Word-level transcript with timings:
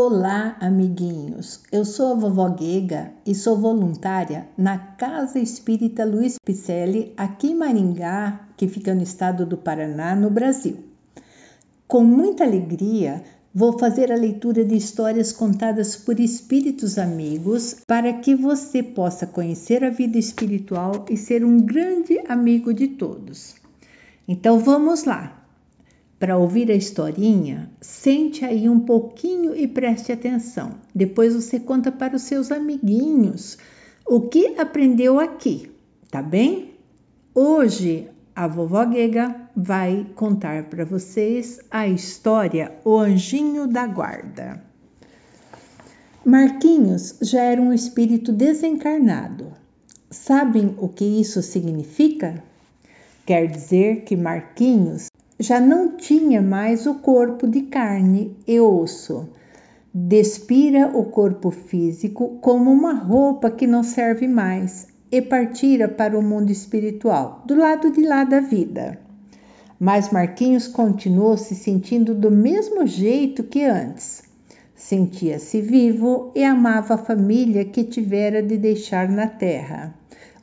Olá, 0.00 0.56
amiguinhos. 0.60 1.60
Eu 1.72 1.84
sou 1.84 2.12
a 2.12 2.14
vovó 2.14 2.48
Guega 2.50 3.10
e 3.26 3.34
sou 3.34 3.56
voluntária 3.56 4.46
na 4.56 4.78
Casa 4.78 5.40
Espírita 5.40 6.04
Luiz 6.04 6.38
Picelli, 6.38 7.12
aqui 7.16 7.48
em 7.48 7.56
Maringá, 7.56 8.46
que 8.56 8.68
fica 8.68 8.94
no 8.94 9.02
estado 9.02 9.44
do 9.44 9.56
Paraná, 9.56 10.14
no 10.14 10.30
Brasil. 10.30 10.76
Com 11.88 12.04
muita 12.04 12.44
alegria, 12.44 13.24
vou 13.52 13.76
fazer 13.76 14.12
a 14.12 14.16
leitura 14.16 14.64
de 14.64 14.76
histórias 14.76 15.32
contadas 15.32 15.96
por 15.96 16.20
espíritos 16.20 16.96
amigos 16.96 17.78
para 17.84 18.12
que 18.12 18.36
você 18.36 18.84
possa 18.84 19.26
conhecer 19.26 19.82
a 19.82 19.90
vida 19.90 20.16
espiritual 20.16 21.06
e 21.10 21.16
ser 21.16 21.44
um 21.44 21.58
grande 21.58 22.20
amigo 22.28 22.72
de 22.72 22.86
todos. 22.86 23.56
Então 24.28 24.60
vamos 24.60 25.02
lá 25.02 25.37
para 26.18 26.36
ouvir 26.36 26.70
a 26.70 26.74
historinha, 26.74 27.70
sente 27.80 28.44
aí 28.44 28.68
um 28.68 28.80
pouquinho 28.80 29.54
e 29.54 29.68
preste 29.68 30.10
atenção. 30.10 30.72
Depois 30.94 31.34
você 31.34 31.60
conta 31.60 31.92
para 31.92 32.16
os 32.16 32.22
seus 32.22 32.50
amiguinhos 32.50 33.56
o 34.06 34.22
que 34.22 34.58
aprendeu 34.58 35.20
aqui, 35.20 35.70
tá 36.10 36.20
bem? 36.20 36.74
Hoje 37.34 38.08
a 38.34 38.46
vovó 38.46 38.84
Gega 38.90 39.34
vai 39.56 40.06
contar 40.14 40.64
para 40.64 40.84
vocês 40.84 41.60
a 41.70 41.86
história 41.86 42.72
O 42.84 42.96
Anjinho 42.96 43.66
da 43.66 43.86
Guarda. 43.86 44.62
Marquinhos 46.24 47.16
já 47.22 47.42
era 47.42 47.60
um 47.60 47.72
espírito 47.72 48.32
desencarnado. 48.32 49.52
Sabem 50.10 50.74
o 50.78 50.88
que 50.88 51.04
isso 51.04 51.42
significa? 51.42 52.42
Quer 53.26 53.46
dizer 53.46 54.02
que 54.02 54.16
Marquinhos 54.16 55.08
já 55.40 55.60
não 55.60 55.96
tinha 55.96 56.42
mais 56.42 56.84
o 56.84 56.96
corpo 56.96 57.46
de 57.46 57.62
carne 57.62 58.36
e 58.46 58.58
osso. 58.58 59.28
Despira 59.94 60.90
o 60.92 61.04
corpo 61.04 61.50
físico 61.52 62.38
como 62.40 62.72
uma 62.72 62.92
roupa 62.92 63.48
que 63.48 63.66
não 63.66 63.84
serve 63.84 64.26
mais 64.26 64.88
e 65.12 65.22
partira 65.22 65.88
para 65.88 66.18
o 66.18 66.22
mundo 66.22 66.50
espiritual, 66.50 67.42
do 67.46 67.54
lado 67.54 67.90
de 67.90 68.02
lá 68.02 68.24
da 68.24 68.40
vida. 68.40 68.98
Mas 69.78 70.10
Marquinhos 70.10 70.66
continuou 70.66 71.36
se 71.36 71.54
sentindo 71.54 72.14
do 72.14 72.32
mesmo 72.32 72.84
jeito 72.84 73.44
que 73.44 73.62
antes. 73.62 74.24
Sentia-se 74.74 75.60
vivo 75.60 76.32
e 76.34 76.42
amava 76.42 76.94
a 76.94 76.98
família 76.98 77.64
que 77.64 77.84
tivera 77.84 78.42
de 78.42 78.56
deixar 78.56 79.08
na 79.08 79.28
terra, 79.28 79.94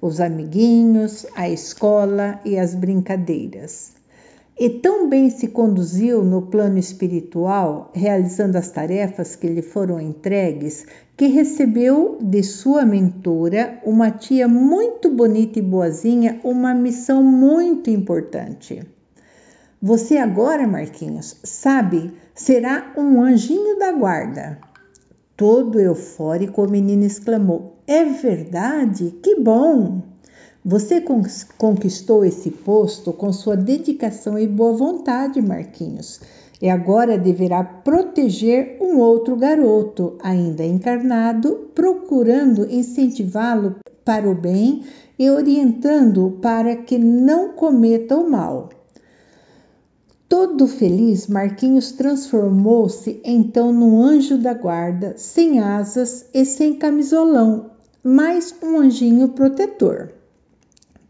os 0.01 0.21
amiguinhos, 0.21 1.25
a 1.35 1.49
escola 1.49 2.39
e 2.45 2.57
as 2.57 2.73
brincadeiras 2.73 3.95
e 4.57 4.69
tão 4.69 5.09
bem 5.09 5.29
se 5.29 5.49
conduziu 5.49 6.23
no 6.23 6.43
plano 6.43 6.77
espiritual, 6.77 7.91
realizando 7.93 8.57
as 8.57 8.71
tarefas 8.71 9.35
que 9.35 9.47
lhe 9.47 9.61
foram 9.61 9.99
entregues, 9.99 10.85
que 11.17 11.27
recebeu 11.27 12.17
de 12.21 12.41
sua 12.41 12.85
mentora, 12.85 13.79
uma 13.83 14.11
tia 14.11 14.47
muito 14.47 15.09
bonita 15.09 15.59
e 15.59 15.61
boazinha, 15.61 16.39
uma 16.43 16.73
missão 16.73 17.21
muito 17.21 17.89
importante. 17.89 18.81
Você 19.81 20.17
agora, 20.17 20.65
Marquinhos, 20.65 21.37
sabe, 21.43 22.13
será 22.33 22.93
um 22.97 23.21
anjinho 23.21 23.77
da 23.77 23.91
guarda. 23.91 24.57
Todo 25.35 25.81
eufórico, 25.81 26.63
o 26.63 26.71
menino 26.71 27.03
exclamou: 27.03 27.77
É 27.85 28.05
verdade? 28.05 29.19
Que 29.21 29.35
bom! 29.35 30.01
Você 30.67 30.99
conquistou 31.59 32.25
esse 32.25 32.49
posto 32.49 33.13
com 33.13 33.31
sua 33.31 33.55
dedicação 33.55 34.39
e 34.39 34.47
boa 34.47 34.75
vontade, 34.75 35.39
Marquinhos, 35.39 36.19
e 36.59 36.67
agora 36.67 37.19
deverá 37.19 37.63
proteger 37.63 38.79
um 38.81 38.97
outro 38.97 39.35
garoto, 39.35 40.15
ainda 40.23 40.65
encarnado, 40.65 41.69
procurando 41.75 42.65
incentivá-lo 42.67 43.75
para 44.03 44.27
o 44.27 44.33
bem 44.33 44.81
e 45.19 45.29
orientando 45.29 46.39
para 46.41 46.75
que 46.75 46.97
não 46.97 47.49
cometa 47.49 48.17
o 48.17 48.27
mal. 48.27 48.69
Todo 50.27 50.65
feliz, 50.65 51.27
Marquinhos 51.27 51.91
transformou-se 51.91 53.21
então 53.23 53.71
num 53.71 54.01
anjo 54.01 54.39
da 54.39 54.55
guarda, 54.55 55.13
sem 55.15 55.59
asas 55.59 56.25
e 56.33 56.43
sem 56.43 56.73
camisolão, 56.73 57.69
mas 58.03 58.51
um 58.63 58.79
anjinho 58.79 59.29
protetor. 59.29 60.24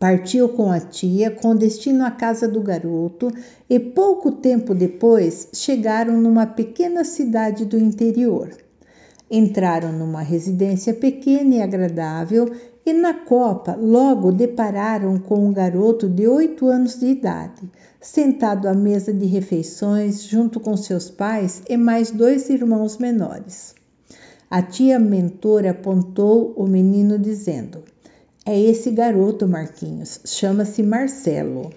Partiu 0.05 0.49
com 0.49 0.71
a 0.71 0.79
tia 0.79 1.31
com 1.31 1.55
destino 1.55 2.05
à 2.05 2.11
casa 2.11 2.47
do 2.47 2.61
garoto 2.61 3.27
e 3.67 3.79
pouco 3.79 4.33
tempo 4.33 4.75
depois 4.75 5.47
chegaram 5.51 6.21
numa 6.21 6.45
pequena 6.45 7.03
cidade 7.03 7.65
do 7.65 7.75
interior. 7.75 8.51
Entraram 9.31 9.91
numa 9.91 10.21
residência 10.21 10.93
pequena 10.93 11.55
e 11.55 11.61
agradável 11.63 12.53
e 12.85 12.93
na 12.93 13.15
copa 13.15 13.75
logo 13.75 14.31
depararam 14.31 15.17
com 15.17 15.47
um 15.47 15.51
garoto 15.51 16.07
de 16.07 16.27
oito 16.27 16.67
anos 16.67 16.99
de 16.99 17.07
idade, 17.07 17.63
sentado 17.99 18.67
à 18.67 18.75
mesa 18.75 19.11
de 19.11 19.25
refeições 19.25 20.21
junto 20.21 20.59
com 20.59 20.77
seus 20.77 21.09
pais 21.09 21.63
e 21.67 21.75
mais 21.75 22.11
dois 22.11 22.47
irmãos 22.51 22.99
menores. 22.99 23.73
A 24.51 24.61
tia 24.61 24.99
mentora 24.99 25.71
apontou 25.71 26.53
o 26.55 26.67
menino 26.67 27.17
dizendo: 27.17 27.94
é 28.45 28.59
esse 28.59 28.91
garoto, 28.91 29.47
Marquinhos. 29.47 30.19
Chama-se 30.23 30.83
Marcelo. 30.83 31.73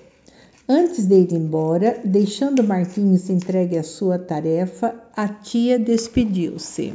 Antes 0.69 1.07
de 1.07 1.15
ir 1.15 1.33
embora, 1.33 1.99
deixando 2.05 2.63
Marquinhos 2.63 3.31
entregue 3.31 3.79
a 3.79 3.83
sua 3.83 4.19
tarefa, 4.19 4.95
a 5.17 5.27
tia 5.27 5.79
despediu-se. 5.79 6.93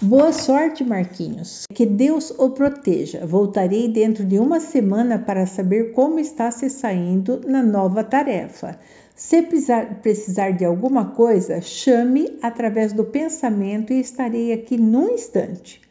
Boa 0.00 0.32
sorte, 0.32 0.82
Marquinhos. 0.82 1.66
Que 1.74 1.84
Deus 1.84 2.30
o 2.38 2.48
proteja. 2.50 3.26
Voltarei 3.26 3.86
dentro 3.86 4.24
de 4.24 4.38
uma 4.38 4.60
semana 4.60 5.18
para 5.18 5.44
saber 5.44 5.92
como 5.92 6.18
está 6.18 6.50
se 6.50 6.70
saindo 6.70 7.42
na 7.46 7.62
nova 7.62 8.02
tarefa. 8.02 8.78
Se 9.14 9.42
precisar 10.00 10.52
de 10.52 10.64
alguma 10.64 11.06
coisa, 11.10 11.60
chame 11.60 12.38
através 12.40 12.94
do 12.94 13.04
pensamento 13.04 13.92
e 13.92 14.00
estarei 14.00 14.52
aqui 14.52 14.78
num 14.78 15.10
instante. 15.10 15.86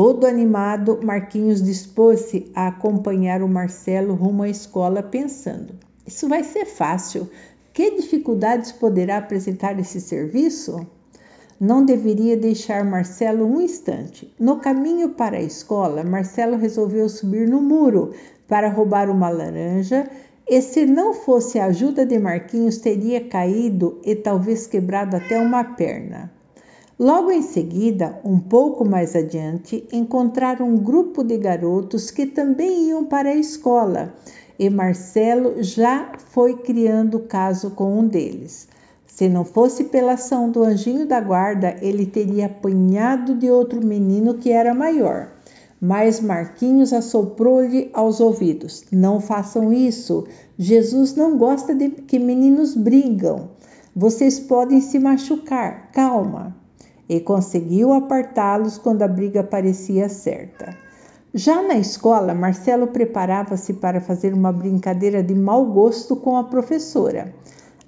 Todo 0.00 0.28
animado, 0.28 1.00
Marquinhos 1.02 1.60
dispôs-se 1.60 2.52
a 2.54 2.68
acompanhar 2.68 3.42
o 3.42 3.48
Marcelo 3.48 4.14
rumo 4.14 4.44
à 4.44 4.48
escola, 4.48 5.02
pensando: 5.02 5.74
Isso 6.06 6.28
vai 6.28 6.44
ser 6.44 6.66
fácil. 6.66 7.28
Que 7.72 7.96
dificuldades 7.96 8.70
poderá 8.70 9.16
apresentar 9.16 9.76
esse 9.80 10.00
serviço? 10.00 10.86
Não 11.58 11.84
deveria 11.84 12.36
deixar 12.36 12.84
Marcelo 12.84 13.44
um 13.44 13.60
instante. 13.60 14.32
No 14.38 14.60
caminho 14.60 15.08
para 15.08 15.38
a 15.38 15.42
escola, 15.42 16.04
Marcelo 16.04 16.56
resolveu 16.56 17.08
subir 17.08 17.48
no 17.48 17.60
muro 17.60 18.12
para 18.46 18.68
roubar 18.68 19.10
uma 19.10 19.28
laranja 19.28 20.08
e, 20.48 20.62
se 20.62 20.86
não 20.86 21.12
fosse 21.12 21.58
a 21.58 21.64
ajuda 21.64 22.06
de 22.06 22.20
Marquinhos, 22.20 22.78
teria 22.78 23.20
caído 23.24 24.00
e 24.04 24.14
talvez 24.14 24.64
quebrado 24.64 25.16
até 25.16 25.40
uma 25.40 25.64
perna. 25.64 26.37
Logo 27.00 27.30
em 27.30 27.42
seguida, 27.42 28.18
um 28.24 28.40
pouco 28.40 28.84
mais 28.84 29.14
adiante, 29.14 29.86
encontraram 29.92 30.68
um 30.68 30.76
grupo 30.76 31.22
de 31.22 31.36
garotos 31.36 32.10
que 32.10 32.26
também 32.26 32.88
iam 32.88 33.04
para 33.04 33.28
a 33.28 33.36
escola 33.36 34.12
e 34.58 34.68
Marcelo 34.68 35.62
já 35.62 36.14
foi 36.32 36.56
criando 36.56 37.20
caso 37.20 37.70
com 37.70 38.00
um 38.00 38.04
deles. 38.04 38.66
Se 39.06 39.28
não 39.28 39.44
fosse 39.44 39.84
pela 39.84 40.14
ação 40.14 40.50
do 40.50 40.64
anjinho 40.64 41.06
da 41.06 41.20
guarda, 41.20 41.76
ele 41.80 42.04
teria 42.04 42.46
apanhado 42.46 43.36
de 43.36 43.48
outro 43.48 43.80
menino 43.80 44.34
que 44.34 44.50
era 44.50 44.74
maior. 44.74 45.28
Mas 45.80 46.20
Marquinhos 46.20 46.92
assoprou-lhe 46.92 47.90
aos 47.92 48.18
ouvidos: 48.18 48.84
Não 48.90 49.20
façam 49.20 49.72
isso. 49.72 50.26
Jesus 50.58 51.14
não 51.14 51.38
gosta 51.38 51.72
de 51.72 51.90
que 51.90 52.18
meninos 52.18 52.74
brigam. 52.74 53.50
Vocês 53.94 54.40
podem 54.40 54.80
se 54.80 54.98
machucar. 54.98 55.92
Calma 55.92 56.56
e 57.08 57.20
conseguiu 57.20 57.92
apartá-los 57.92 58.76
quando 58.76 59.02
a 59.02 59.08
briga 59.08 59.42
parecia 59.42 60.08
certa. 60.08 60.76
Já 61.32 61.62
na 61.62 61.74
escola, 61.74 62.34
Marcelo 62.34 62.86
preparava-se 62.88 63.74
para 63.74 64.00
fazer 64.00 64.34
uma 64.34 64.52
brincadeira 64.52 65.22
de 65.22 65.34
mau 65.34 65.64
gosto 65.66 66.16
com 66.16 66.36
a 66.36 66.44
professora. 66.44 67.34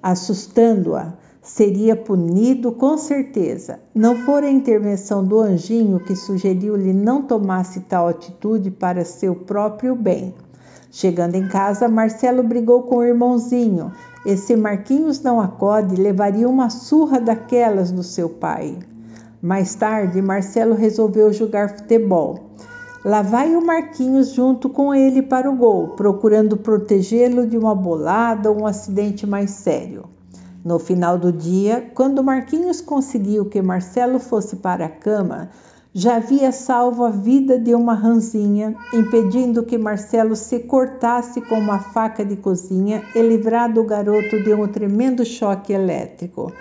Assustando-a, 0.01 1.13
seria 1.41 1.95
punido 1.95 2.71
com 2.71 2.97
certeza. 2.97 3.79
Não 3.95 4.15
fora 4.15 4.45
a 4.45 4.51
intervenção 4.51 5.25
do 5.25 5.39
anjinho 5.39 5.99
que 5.99 6.15
sugeriu-lhe 6.15 6.93
não 6.93 7.23
tomasse 7.23 7.81
tal 7.81 8.07
atitude 8.07 8.69
para 8.69 9.03
seu 9.03 9.35
próprio 9.35 9.95
bem. 9.95 10.35
Chegando 10.91 11.35
em 11.35 11.47
casa, 11.47 11.87
Marcelo 11.87 12.43
brigou 12.43 12.83
com 12.83 12.97
o 12.97 13.03
irmãozinho, 13.03 13.91
e 14.25 14.37
se 14.37 14.55
Marquinhos 14.55 15.21
não 15.21 15.39
acode, 15.39 15.95
levaria 15.95 16.47
uma 16.47 16.69
surra 16.69 17.19
daquelas 17.19 17.91
do 17.91 18.03
seu 18.03 18.29
pai. 18.29 18.77
Mais 19.41 19.73
tarde, 19.73 20.21
Marcelo 20.21 20.75
resolveu 20.75 21.33
jogar 21.33 21.77
futebol. 21.77 22.51
Lá 23.03 23.23
vai 23.23 23.55
o 23.55 23.65
Marquinhos 23.65 24.33
junto 24.33 24.69
com 24.69 24.93
ele 24.93 25.23
para 25.23 25.49
o 25.49 25.55
gol, 25.55 25.89
procurando 25.95 26.55
protegê-lo 26.55 27.47
de 27.47 27.57
uma 27.57 27.73
bolada 27.73 28.51
ou 28.51 28.61
um 28.61 28.67
acidente 28.67 29.25
mais 29.25 29.49
sério. 29.49 30.03
No 30.63 30.77
final 30.77 31.17
do 31.17 31.31
dia, 31.31 31.89
quando 31.95 32.23
Marquinhos 32.23 32.81
conseguiu 32.81 33.45
que 33.45 33.59
Marcelo 33.63 34.19
fosse 34.19 34.57
para 34.57 34.85
a 34.85 34.89
cama, 34.89 35.49
já 35.91 36.17
havia 36.17 36.51
salvo 36.51 37.03
a 37.03 37.09
vida 37.09 37.57
de 37.57 37.73
uma 37.73 37.95
ranzinha, 37.95 38.75
impedindo 38.93 39.63
que 39.63 39.77
Marcelo 39.77 40.35
se 40.35 40.59
cortasse 40.59 41.41
com 41.41 41.55
uma 41.55 41.79
faca 41.79 42.23
de 42.23 42.35
cozinha 42.35 43.01
e 43.15 43.21
livrado 43.23 43.81
o 43.81 43.85
garoto 43.85 44.41
de 44.43 44.53
um 44.53 44.67
tremendo 44.67 45.25
choque 45.25 45.73
elétrico. 45.73 46.53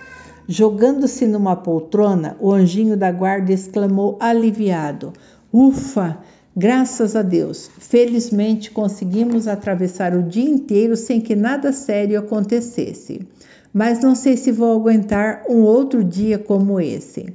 Jogando-se 0.52 1.28
numa 1.28 1.54
poltrona, 1.54 2.36
o 2.40 2.50
anjinho 2.50 2.96
da 2.96 3.12
guarda 3.12 3.52
exclamou 3.52 4.16
aliviado: 4.18 5.12
Ufa! 5.52 6.18
Graças 6.56 7.14
a 7.14 7.22
Deus! 7.22 7.70
Felizmente 7.78 8.72
conseguimos 8.72 9.46
atravessar 9.46 10.12
o 10.12 10.24
dia 10.24 10.50
inteiro 10.50 10.96
sem 10.96 11.20
que 11.20 11.36
nada 11.36 11.72
sério 11.72 12.18
acontecesse. 12.18 13.20
Mas 13.72 14.00
não 14.00 14.16
sei 14.16 14.36
se 14.36 14.50
vou 14.50 14.74
aguentar 14.74 15.44
um 15.48 15.60
outro 15.60 16.02
dia 16.02 16.36
como 16.36 16.80
esse. 16.80 17.32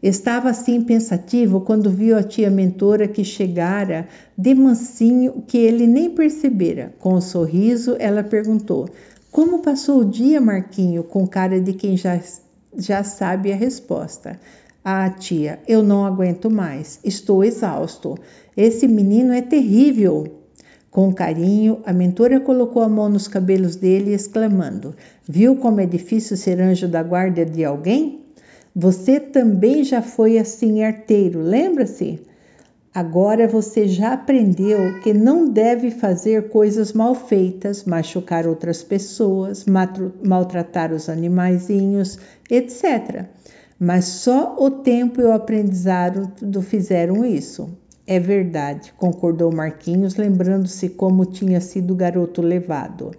Estava 0.00 0.50
assim 0.50 0.80
pensativo 0.80 1.60
quando 1.62 1.90
viu 1.90 2.16
a 2.16 2.22
tia 2.22 2.50
mentora 2.50 3.08
que 3.08 3.24
chegara 3.24 4.06
de 4.38 4.54
mansinho 4.54 5.42
que 5.44 5.58
ele 5.58 5.88
nem 5.88 6.08
percebera. 6.08 6.94
Com 7.00 7.14
um 7.14 7.20
sorriso, 7.20 7.96
ela 7.98 8.22
perguntou: 8.22 8.88
Como 9.32 9.58
passou 9.58 10.02
o 10.02 10.04
dia, 10.04 10.40
Marquinho? 10.40 11.02
Com 11.02 11.26
cara 11.26 11.60
de 11.60 11.72
quem 11.72 11.96
já, 11.96 12.16
já 12.76 13.02
sabe 13.02 13.52
a 13.52 13.56
resposta. 13.56 14.38
Ah, 14.84 15.08
tia, 15.08 15.60
eu 15.66 15.82
não 15.82 16.04
aguento 16.04 16.50
mais. 16.50 17.00
Estou 17.02 17.42
exausto. 17.42 18.18
Esse 18.56 18.86
menino 18.86 19.32
é 19.32 19.40
terrível. 19.40 20.40
Com 20.90 21.12
carinho, 21.12 21.80
a 21.84 21.92
mentora 21.92 22.38
colocou 22.38 22.82
a 22.82 22.88
mão 22.88 23.08
nos 23.08 23.26
cabelos 23.26 23.76
dele, 23.76 24.12
exclamando: 24.12 24.94
Viu 25.26 25.56
como 25.56 25.80
é 25.80 25.86
difícil 25.86 26.36
ser 26.36 26.60
anjo 26.60 26.86
da 26.86 27.02
guarda 27.02 27.44
de 27.44 27.64
alguém? 27.64 28.20
Você 28.76 29.18
também 29.18 29.82
já 29.84 30.02
foi 30.02 30.38
assim 30.38 30.82
arteiro, 30.82 31.40
lembra-se? 31.40 32.20
Agora 32.94 33.48
você 33.48 33.88
já 33.88 34.12
aprendeu 34.12 35.00
que 35.00 35.12
não 35.12 35.48
deve 35.48 35.90
fazer 35.90 36.48
coisas 36.48 36.92
mal 36.92 37.12
feitas, 37.12 37.82
machucar 37.82 38.46
outras 38.46 38.84
pessoas, 38.84 39.66
maltratar 40.22 40.92
os 40.92 41.08
animaizinhos, 41.08 42.20
etc. 42.48 43.24
Mas 43.80 44.04
só 44.04 44.54
o 44.60 44.70
tempo 44.70 45.20
e 45.20 45.24
o 45.24 45.32
aprendizado 45.32 46.32
fizeram 46.62 47.24
isso. 47.24 47.76
É 48.06 48.20
verdade, 48.20 48.94
concordou 48.96 49.50
Marquinhos, 49.50 50.14
lembrando-se 50.14 50.90
como 50.90 51.26
tinha 51.26 51.60
sido 51.60 51.94
o 51.94 51.96
garoto 51.96 52.40
levado. 52.40 53.10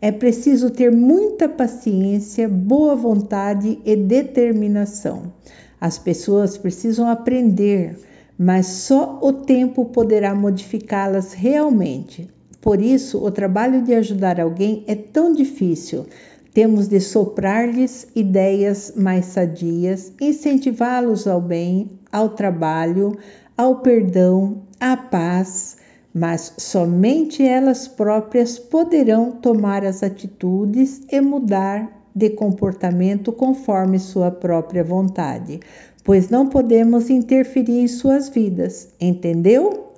É 0.00 0.10
preciso 0.10 0.70
ter 0.70 0.90
muita 0.90 1.46
paciência, 1.46 2.48
boa 2.48 2.96
vontade 2.96 3.78
e 3.84 3.94
determinação. 3.96 5.30
As 5.78 5.98
pessoas 5.98 6.56
precisam 6.56 7.06
aprender, 7.06 7.98
mas 8.42 8.66
só 8.66 9.18
o 9.20 9.34
tempo 9.34 9.84
poderá 9.84 10.34
modificá-las 10.34 11.34
realmente. 11.34 12.26
Por 12.58 12.80
isso, 12.80 13.22
o 13.22 13.30
trabalho 13.30 13.82
de 13.82 13.94
ajudar 13.94 14.40
alguém 14.40 14.82
é 14.86 14.94
tão 14.94 15.34
difícil. 15.34 16.06
Temos 16.54 16.88
de 16.88 17.00
soprar-lhes 17.00 18.08
ideias 18.16 18.94
mais 18.96 19.26
sadias, 19.26 20.14
incentivá-los 20.18 21.26
ao 21.26 21.38
bem, 21.38 21.90
ao 22.10 22.30
trabalho, 22.30 23.14
ao 23.58 23.80
perdão, 23.80 24.62
à 24.80 24.96
paz 24.96 25.76
mas 26.12 26.54
somente 26.58 27.46
elas 27.46 27.86
próprias 27.86 28.58
poderão 28.58 29.30
tomar 29.30 29.84
as 29.84 30.02
atitudes 30.02 31.02
e 31.08 31.20
mudar 31.20 32.00
de 32.14 32.30
comportamento 32.30 33.32
conforme 33.32 33.98
sua 33.98 34.30
própria 34.30 34.82
vontade, 34.82 35.60
pois 36.04 36.28
não 36.28 36.48
podemos 36.48 37.10
interferir 37.10 37.80
em 37.80 37.88
suas 37.88 38.28
vidas, 38.28 38.88
entendeu? 39.00 39.92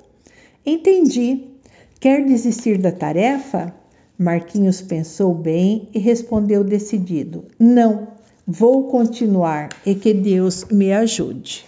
Entendi. 0.65 1.49
Quer 2.01 2.25
desistir 2.25 2.79
da 2.79 2.91
tarefa? 2.91 3.75
Marquinhos 4.19 4.81
pensou 4.83 5.35
bem 5.35 5.89
e 5.95 5.99
respondeu 5.99 6.63
decidido: 6.63 7.45
Não, 7.59 8.09
vou 8.47 8.89
continuar 8.89 9.69
e 9.85 9.95
que 9.95 10.13
Deus 10.13 10.65
me 10.67 10.93
ajude. 10.93 11.65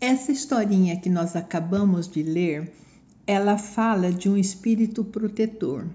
Essa 0.00 0.32
historinha 0.32 0.96
que 0.96 1.10
nós 1.10 1.36
acabamos 1.36 2.08
de 2.08 2.22
ler, 2.22 2.72
ela 3.26 3.58
fala 3.58 4.10
de 4.10 4.30
um 4.30 4.36
espírito 4.36 5.04
protetor. 5.04 5.86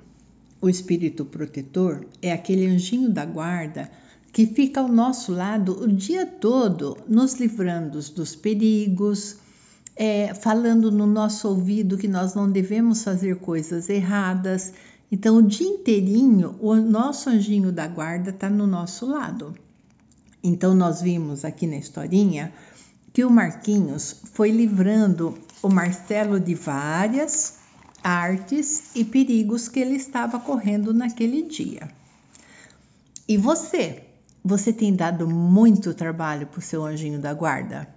O 0.62 0.70
espírito 0.70 1.26
protetor 1.26 2.06
é 2.22 2.32
aquele 2.32 2.68
anjinho 2.68 3.10
da 3.10 3.26
guarda 3.26 3.90
que 4.36 4.46
fica 4.46 4.82
ao 4.82 4.90
nosso 4.90 5.32
lado 5.32 5.82
o 5.82 5.88
dia 5.88 6.26
todo, 6.26 6.98
nos 7.08 7.36
livrando 7.36 8.02
dos 8.12 8.36
perigos, 8.36 9.38
é, 9.96 10.34
falando 10.34 10.92
no 10.92 11.08
nosso 11.08 11.48
ouvido 11.48 11.98
que 11.98 12.10
nós 12.10 12.36
não 12.36 12.52
devemos 12.52 13.02
fazer 13.02 13.38
coisas 13.38 13.88
erradas. 13.88 14.74
Então, 15.10 15.38
o 15.38 15.42
dia 15.42 15.66
inteirinho, 15.66 16.54
o 16.60 16.76
nosso 16.76 17.30
anjinho 17.30 17.72
da 17.72 17.88
guarda 17.88 18.32
está 18.32 18.50
no 18.50 18.68
nosso 18.68 19.06
lado. 19.06 19.56
Então, 20.44 20.76
nós 20.76 21.02
vimos 21.02 21.46
aqui 21.46 21.66
na 21.66 21.78
historinha 21.78 22.52
que 23.14 23.24
o 23.24 23.30
Marquinhos 23.30 24.18
foi 24.34 24.52
livrando 24.52 25.38
o 25.64 25.70
Marcelo 25.70 26.42
de 26.42 26.56
várias 26.56 27.54
artes 28.04 28.94
e 28.98 29.06
perigos 29.06 29.70
que 29.70 29.80
ele 29.80 29.96
estava 29.96 30.38
correndo 30.42 30.94
naquele 30.94 31.44
dia. 31.44 31.88
E 33.30 33.38
você? 33.38 34.05
Você 34.48 34.72
tem 34.72 34.96
dado 34.96 35.28
muito 35.28 35.92
trabalho 35.96 36.46
para 36.46 36.60
o 36.60 36.62
seu 36.62 36.86
anjinho 36.86 37.20
da 37.20 37.34
guarda? 37.34 37.88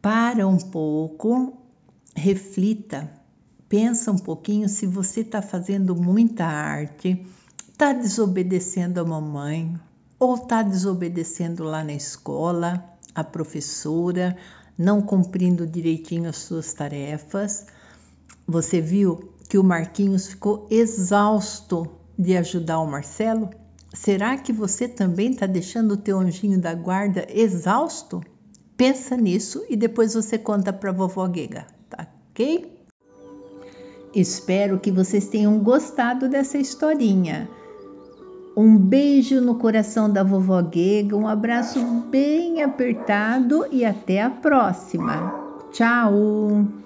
Para 0.00 0.48
um 0.48 0.56
pouco, 0.56 1.58
reflita, 2.14 3.12
pensa 3.68 4.10
um 4.10 4.16
pouquinho 4.16 4.66
se 4.66 4.86
você 4.86 5.20
está 5.20 5.42
fazendo 5.42 5.94
muita 5.94 6.46
arte, 6.46 7.26
está 7.70 7.92
desobedecendo 7.92 8.98
a 8.98 9.04
mamãe 9.04 9.78
ou 10.18 10.36
está 10.36 10.62
desobedecendo 10.62 11.64
lá 11.64 11.84
na 11.84 11.92
escola 11.92 12.82
a 13.14 13.22
professora, 13.22 14.34
não 14.78 15.02
cumprindo 15.02 15.66
direitinho 15.66 16.30
as 16.30 16.36
suas 16.36 16.72
tarefas. 16.72 17.66
Você 18.48 18.80
viu 18.80 19.34
que 19.50 19.58
o 19.58 19.62
Marquinhos 19.62 20.28
ficou 20.28 20.66
exausto 20.70 21.86
de 22.18 22.38
ajudar 22.38 22.78
o 22.78 22.86
Marcelo? 22.86 23.50
Será 23.92 24.36
que 24.36 24.52
você 24.52 24.88
também 24.88 25.30
está 25.30 25.46
deixando 25.46 25.92
o 25.92 25.96
teu 25.96 26.18
anjinho 26.18 26.60
da 26.60 26.74
guarda 26.74 27.26
exausto? 27.30 28.20
Pensa 28.76 29.16
nisso 29.16 29.64
e 29.68 29.76
depois 29.76 30.14
você 30.14 30.36
conta 30.36 30.72
para 30.72 30.92
vovó 30.92 31.26
Guega, 31.26 31.66
tá 31.88 32.06
ok? 32.30 32.76
Espero 34.14 34.78
que 34.78 34.90
vocês 34.90 35.28
tenham 35.28 35.58
gostado 35.58 36.28
dessa 36.28 36.58
historinha. 36.58 37.48
Um 38.56 38.78
beijo 38.78 39.40
no 39.40 39.56
coração 39.56 40.10
da 40.10 40.22
vovó 40.22 40.60
Guega, 40.62 41.16
um 41.16 41.28
abraço 41.28 41.78
bem 42.10 42.62
apertado 42.62 43.66
e 43.70 43.84
até 43.84 44.22
a 44.22 44.30
próxima. 44.30 45.34
Tchau! 45.70 46.85